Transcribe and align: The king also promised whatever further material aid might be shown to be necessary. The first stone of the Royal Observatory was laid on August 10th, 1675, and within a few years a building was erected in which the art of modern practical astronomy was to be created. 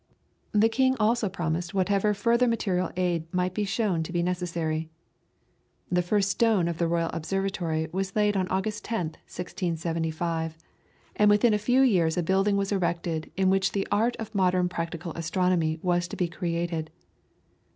The 0.51 0.67
king 0.67 0.97
also 0.99 1.29
promised 1.29 1.75
whatever 1.75 2.15
further 2.15 2.47
material 2.47 2.89
aid 2.97 3.31
might 3.31 3.53
be 3.53 3.65
shown 3.65 4.01
to 4.01 4.11
be 4.11 4.23
necessary. 4.23 4.89
The 5.91 6.01
first 6.01 6.31
stone 6.31 6.67
of 6.67 6.79
the 6.79 6.87
Royal 6.87 7.11
Observatory 7.13 7.87
was 7.91 8.15
laid 8.15 8.35
on 8.35 8.47
August 8.47 8.83
10th, 8.83 9.21
1675, 9.29 10.57
and 11.15 11.29
within 11.29 11.53
a 11.53 11.59
few 11.59 11.83
years 11.83 12.17
a 12.17 12.23
building 12.23 12.57
was 12.57 12.71
erected 12.71 13.31
in 13.37 13.51
which 13.51 13.73
the 13.73 13.87
art 13.91 14.15
of 14.15 14.33
modern 14.33 14.69
practical 14.69 15.11
astronomy 15.13 15.77
was 15.83 16.07
to 16.07 16.15
be 16.15 16.27
created. 16.27 16.89